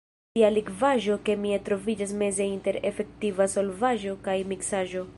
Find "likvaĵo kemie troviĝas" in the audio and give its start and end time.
0.53-2.15